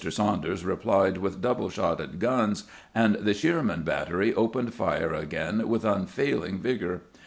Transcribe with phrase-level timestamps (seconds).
[0.09, 2.63] Saunders replied with double shotted guns,
[2.95, 7.03] and the Shearman battery opened fire again with unfailing vigour.